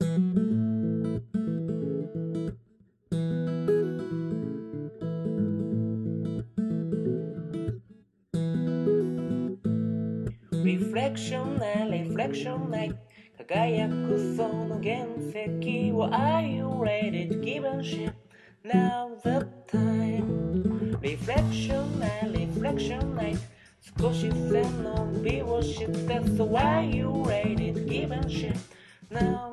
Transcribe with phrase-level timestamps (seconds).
[0.00, 0.06] リ
[10.76, 12.94] フレクションないリフレクションない
[13.38, 18.12] 輝くその原石を Are you ready to give a shit?
[18.64, 23.36] Now the time リフレクションないリフレクションない
[23.98, 28.54] 少し背伸びをして So are you ready to give a shit?
[29.10, 29.47] Now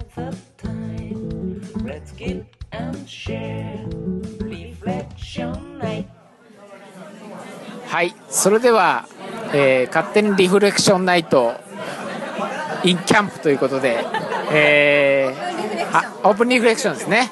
[7.87, 9.07] はいそれでは、
[9.53, 11.53] えー勝手にリフレクションナイト
[12.83, 14.05] in キャンプということで、
[14.51, 17.29] えーオープンリフレクションですね。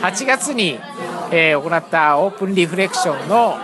[0.00, 0.78] 8月に、
[1.30, 3.58] えー行ったオープンリフレクションの、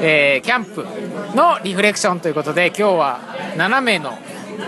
[0.00, 0.86] えーキャンプ
[1.34, 3.20] のリフレクションということで今日は
[3.56, 4.18] 7名の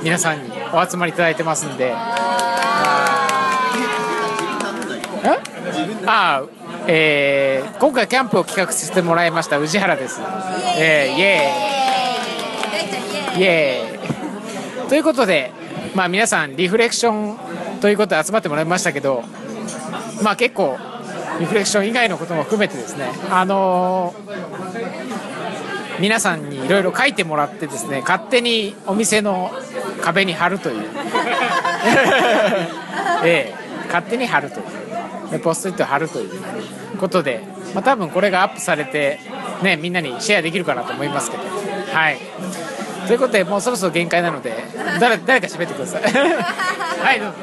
[0.02, 1.94] 皆さんにお集まりいただいてますんで
[6.06, 6.42] え ああ
[6.86, 10.20] えー今回キャンプを企画させてもらいました宇治原です。
[10.78, 13.40] えーイエーイ。
[13.40, 14.88] イエーイ。
[14.88, 15.50] ということで
[15.94, 17.36] まあ皆さんリフレクション
[17.80, 19.24] ということで集まってもらいましたけど
[20.22, 20.78] まあ結構
[21.40, 24.36] リフレクション以外のことも含めてですねあのー
[25.98, 29.50] 皆さんにいろいろ書いてもらってですね勝手にお店の
[30.02, 30.84] 壁に貼るという。
[33.24, 34.66] ええ勝手に貼るという。
[34.66, 34.95] で
[35.42, 36.30] ポストイット貼るという
[36.98, 37.42] ことで、
[37.74, 39.20] まあ、多分これがアップされて、
[39.62, 41.42] ね、みんなにシェアできるかなと思いますけど。
[41.44, 42.18] はい。
[43.06, 44.52] ということでもうそろそろ限界なので
[45.00, 46.02] 誰誰か喋ってください。
[47.00, 47.36] はいどうぞ。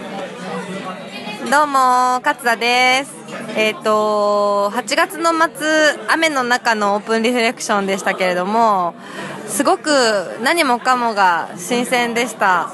[1.49, 3.13] どうも勝田です。
[3.55, 5.67] えっ、と8月の末
[6.09, 8.93] 雨の中のオープンリフレクションでしたけれども
[9.47, 9.89] すごく
[10.41, 12.71] 何もかもが新鮮でした。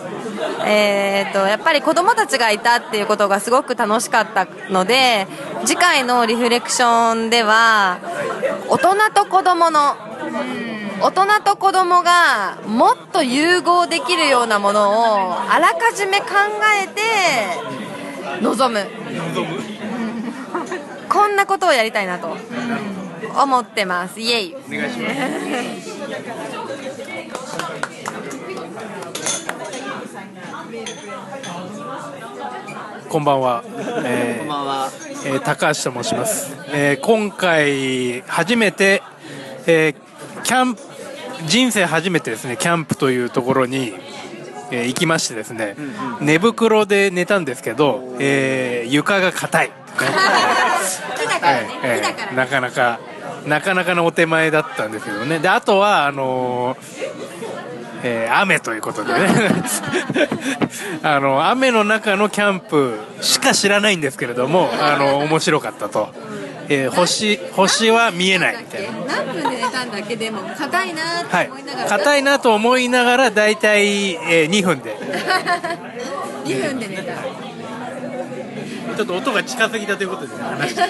[0.65, 5.27] えっ、とやっぱり子供たちがいたっていうことがすごく楽しかったので
[5.65, 7.99] 次回のリフレクションでは
[8.69, 9.95] 大人と子供の
[11.01, 16.25] 大人と子供がもっと融合できるようなものをあらかじめ考
[16.83, 18.85] えて望む。
[21.09, 22.37] こんなことをやりたいなと
[23.41, 24.19] 思ってます。
[24.19, 24.55] イエイ。
[24.55, 25.09] お願いしま
[25.81, 25.88] す
[33.09, 33.63] こんばんは。
[34.05, 34.89] えーこんばんは。
[35.25, 36.55] えー高橋と申します。
[36.73, 39.03] えー今回初めて、
[39.67, 39.95] えー
[40.43, 40.81] キャンプ
[41.47, 43.93] 人生初めてですねキャンプというところに、
[44.71, 45.75] えー行きましてですね、
[46.21, 49.71] 寝袋で寝たんですけど、えー床が硬い。
[51.53, 52.99] からねええ木だからなかなか
[53.45, 55.39] なかなかのお手前だったんですけどね。
[55.39, 56.77] であとはあのー
[58.03, 59.19] えー雨ということでね。
[61.03, 66.09] あの雨の中のキャンプしか知らないんですけれどもあの面白かったと、
[66.69, 68.89] えー星星は見えないみたいな。
[69.15, 70.15] 何分で寝たんだっけ？
[70.15, 71.47] でも硬いなってはい。
[71.49, 74.95] 思いながら、硬いなと思いながら大体、えー2分で。
[76.45, 77.13] 2分で寝た
[78.99, 80.89] ちょっと音が近すぎたということで、ね、話して、えー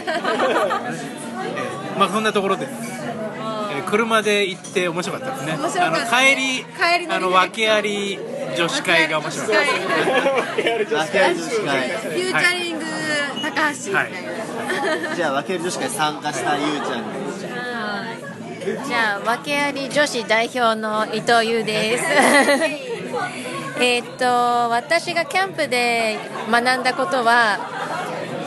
[1.99, 5.51] まあそんなところです、えー車で行って面白かったですね。
[5.53, 5.59] ね。
[5.79, 8.17] あの帰り帰りのあの訳あり
[8.57, 9.61] 女子会が面白かった
[10.57, 10.93] です。
[10.95, 11.35] 訳あり。
[11.35, 11.89] 女子会。
[11.89, 12.85] フューチャリング
[13.43, 14.11] 高橋みたい
[15.09, 16.97] な、じゃあ、訳あり女子会参加したゆうちゃん。
[16.99, 17.05] に。
[18.87, 22.05] じゃあ訳あり女子代表の伊藤優です。
[23.81, 24.25] えーっと
[24.71, 26.17] 私がキャンプで
[26.51, 27.59] 学んだことは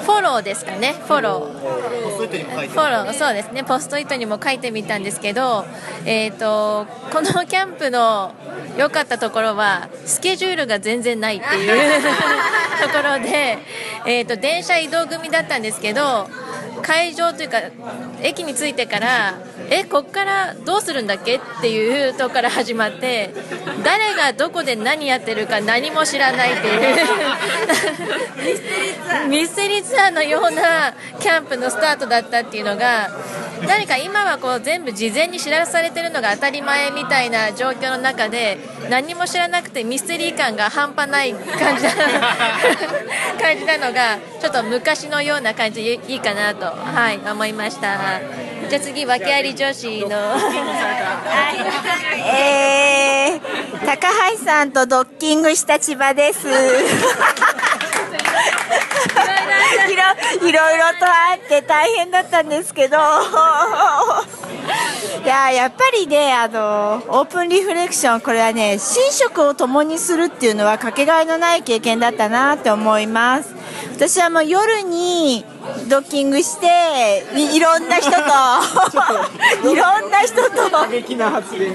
[0.02, 0.94] フォローですかね。
[1.06, 2.02] フォロー。
[2.02, 3.64] ポストイットにも書いてフォローそうですね。
[3.64, 5.64] ポストイットにも書いてみたんですけど、
[6.04, 8.32] えー、とこのキャンプの
[8.76, 12.02] 良かったところはスケジュールが全然ないっていう
[12.82, 13.58] ところで、
[14.06, 16.28] えー、と電車移動組だったんですけど
[16.82, 17.60] 会場というか
[18.22, 19.34] 駅に着いてから
[19.70, 23.30] えこっからどうするんだっけっていうとこから始まって
[23.84, 26.96] 誰がどこで何やってるか何も知らないっていう
[29.32, 33.08] ミステリーツアーのようなキャンプのスタートだったっていうのが
[33.66, 38.58] 何か今はこう全部事前に知らされてるのが当たり前みたいな状況の中で
[38.90, 41.90] 何も知らなくてミステリー感が半端ない感じな
[43.40, 48.20] 感じなのがちょっと昔のような感じでいいかなと、はい、思いました。
[48.68, 50.36] じゃあ次訳あり女子の。
[52.34, 56.46] えー、高橋さんとドッキングした千葉です。
[60.40, 60.58] いろいろ
[60.98, 62.98] とあって大変だったんですけど、い
[65.26, 73.54] ややっぱりねあのオープンリフレクションこれはね寝食を共にするっていうのはかけがえのない経験だったなって思います。
[73.94, 75.44] 私はもう夜に
[75.88, 78.18] ドッキングしていいろんな人と。
[79.72, 80.70] いろんな人と。
[80.70, 81.72] 過激な発言。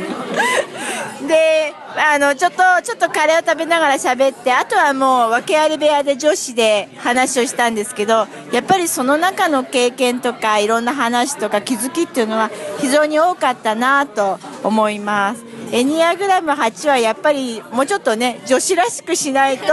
[1.28, 12.50] であのちょっとちょっとカレーを食べながら喋ってあとはもう訳あり部屋で女子で話をしたんですけどやっぱりその中の経験とかいろんな話とか気づきっていうのは
[12.80, 19.66] 非常に多かったなと思いますエニアグラム8はやっぱりもうちょっとね女子らしくしないと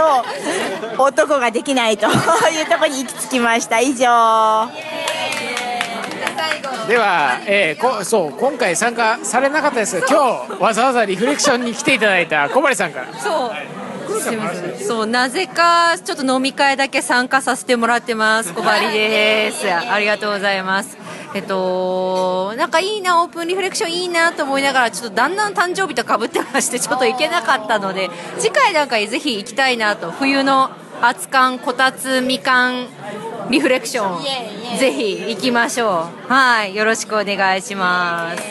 [1.01, 3.79] 男ができないというところに行き着きました。
[3.79, 4.69] 以上。
[6.87, 13.07] では、えーこそう今回参加されなかったですが今日わざわざリフレクションに来ていただいた小針さんから。
[13.19, 14.21] そう。
[14.21, 18.53] すいませんそうなぜかちょっと飲み会だけ参加させてもらってます。
[18.53, 19.65] 小針です。
[19.71, 20.97] ありがとうございます
[21.35, 28.09] えっとなんかいいなオープンリフレクションいいなと思いながらちょっとだんだん誕生日とかぶってましてちょっと行けなかったので
[28.39, 30.69] 次回なんかぜひ行きたいなと冬の
[31.01, 32.87] 熱燗こたつみかん
[33.49, 34.23] リフレクション
[34.79, 36.31] ぜひ行きましょう。
[36.31, 38.41] はいよろしくお願いします。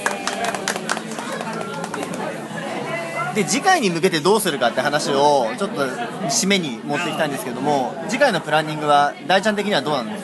[3.35, 5.85] で次回に向けてどうするかって話をちょっと
[6.29, 10.24] 締めに持ってきたんですけども次回のプランニングは大ちゃん的にはどうなんです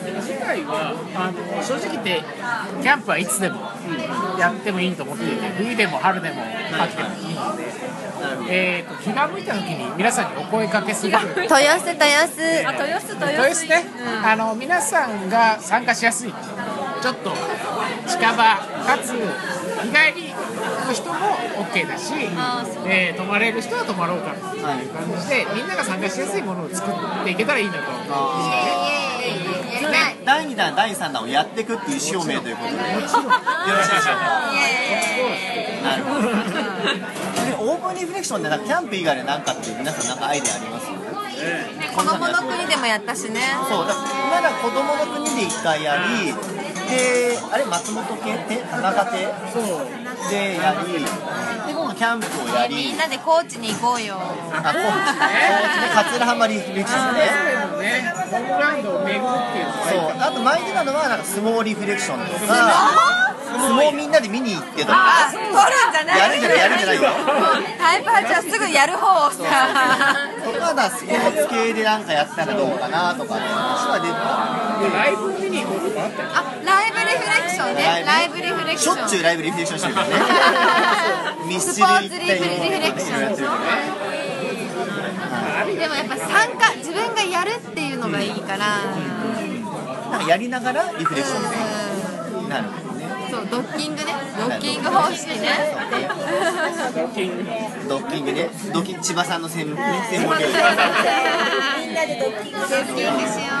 [0.55, 2.23] 次回はあの正直言って
[2.81, 3.61] キャンプはいつでも
[4.37, 6.41] やってもいいと思っていて冬でも春でも
[6.79, 7.63] 秋でもいいので、
[8.49, 11.11] えー、と気が向いた時に皆さんにお声かけする。
[11.11, 12.41] 豊洲豊洲。
[12.67, 13.85] あ豊洲豊豊洲ね、
[14.23, 16.31] あの皆さんが参加しやすい
[17.01, 17.31] ちょっと
[18.07, 19.13] 近場かつ
[19.81, 20.29] 日帰り
[20.85, 21.15] の人も
[21.65, 22.13] OK だし、
[22.85, 29.00] えー泊まれる人は泊まろうかっていう感じで、みんなが参加しやすいものを作っていけたらいいなと思うんですよね。
[30.25, 32.77] 第2弾第3弾をやっていくっていう意思表明ということで。
[32.77, 34.21] よろしいでしょうか
[35.83, 36.35] なるほどで
[37.59, 39.73] オープンリフレクションでなんかキャンプ以外で何かってい。
[39.73, 43.41] う皆さんなんかアイデアあります子供の国でもやったしね。
[43.67, 43.95] そうだ
[44.29, 46.33] まだ子供の国で1回やり
[46.89, 49.17] であれ松本系って田中亭
[50.29, 50.99] でやりで
[51.73, 52.75] 今度キャンプをやり。
[52.75, 54.15] みんなで高知に行こうよ。
[54.15, 54.89] あこうね
[55.95, 57.21] 桂浜リフレクションね
[57.81, 60.15] ね、ホームランドを巡るっていうそう。
[60.19, 63.11] あと前に出たのはなんか相撲リフレクションとか
[63.51, 65.29] 相撲みんなで見に行ってとか。
[65.31, 66.19] 取るんじゃない。
[66.19, 67.03] やるんじゃないやるんじゃないよ。
[67.77, 69.43] タイパーじゃあすぐやる方をさ。
[70.43, 77.75] とかだスポーツ系でなんかやったらどうかなとかって話は出てたライブ見に行こうとかあったよあライブリフレクション。
[77.75, 78.95] ねライブリフレクション。
[78.95, 80.13] しょっちゅうライブリフレクションしてるからね。
[81.47, 84.30] ミスチル行ったりスポーツリフレクションいろいろやってるからね
[84.85, 88.81] でもやっぱ参加自分がやるっていうのがいいから。
[90.11, 91.49] なんかやりながらリフレクションね
[92.49, 93.07] なるほどね。
[93.31, 94.13] そうドッキングね。
[94.37, 95.47] ドッキング方式ね。
[96.93, 97.43] ドッキング。
[97.43, 97.71] ね。
[97.87, 100.51] ドッキング千葉さんの専門ね専門みん
[101.93, 103.53] なでドッキングドッキングしよ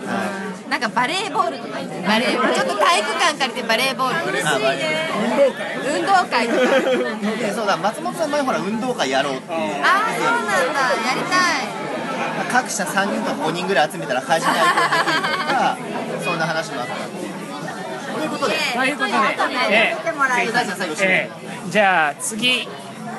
[0.00, 2.54] うなんかバレーボールとかバレーボール。
[2.54, 4.40] ちょっと体育館借りてバレーボール。
[4.40, 4.72] あまあ
[5.86, 6.48] 運動会。
[6.48, 6.58] とか
[7.38, 10.80] でそうだ松本さん前ほら運動会やろうってああそうなんだ。
[11.06, 12.50] やりたい。
[12.50, 15.78] 各社3人とか5人ぐらい集めたら会社内できるとか
[16.24, 16.94] そんな話もあった。
[16.96, 18.54] ということで。
[18.74, 19.14] ということで、
[19.70, 21.30] ええ。
[21.68, 22.66] ーじゃあ次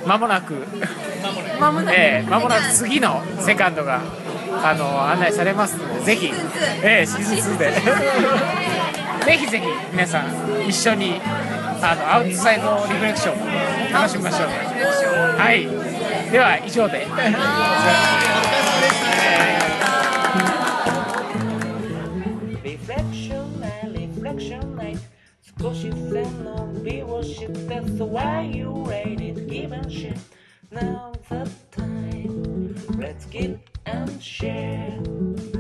[0.06, 0.68] まもなく。
[1.58, 1.96] まもなく。
[1.96, 4.02] えー間もなく次のセカンドが
[4.64, 6.32] あの案内されますのでぜひ、
[6.84, 7.74] えーシーズン2で。
[9.26, 10.26] ぜひぜひ皆さん
[10.68, 11.20] 一緒に
[11.82, 15.40] あのアウトサイドリフレクションを楽しみましょう。
[15.40, 15.68] はい。
[16.32, 17.08] では以上で。
[22.64, 25.00] Reflection night, reflection night
[25.60, 30.18] 少し背伸びをして So why you ready to give and shit.
[30.72, 32.05] Now the time
[32.90, 35.55] Redskin and share.